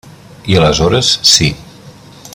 I 0.53 0.55
aleshores 0.61 1.11
sí. 1.35 1.51